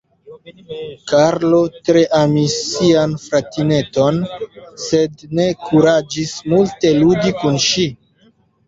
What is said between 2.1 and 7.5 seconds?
amis sian fratineton, sed ne kuraĝis multe ludi